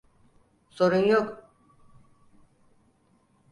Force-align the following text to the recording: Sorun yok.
Sorun 0.69 1.05
yok. 1.07 1.53